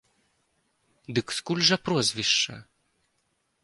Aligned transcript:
Дык 1.19 1.27
скуль 1.41 1.63
жа 1.71 1.77
прозвішча? 1.85 2.55